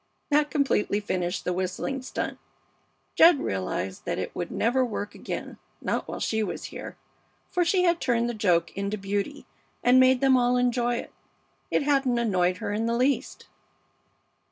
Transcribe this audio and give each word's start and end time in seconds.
That 0.31 0.49
completely 0.49 0.99
finished 0.99 1.45
the 1.45 1.53
whistling 1.53 2.01
stunt. 2.01 2.39
Jed 3.13 3.39
realized 3.39 4.03
that 4.05 4.17
it 4.17 4.35
would 4.35 4.49
never 4.49 4.83
work 4.83 5.13
again, 5.13 5.59
not 5.79 6.07
while 6.07 6.19
she 6.19 6.41
was 6.41 6.63
here, 6.63 6.97
for 7.51 7.63
she 7.63 7.83
had 7.83 8.01
turned 8.01 8.27
the 8.27 8.33
joke 8.33 8.75
into 8.75 8.97
beauty 8.97 9.45
and 9.83 9.99
made 9.99 10.19
them 10.19 10.35
all 10.37 10.57
enjoy 10.57 10.95
it. 10.95 11.13
It 11.69 11.83
hadn't 11.83 12.17
annoyed 12.17 12.57
her 12.57 12.73
in 12.73 12.87
the 12.87 12.97
least. 12.97 13.47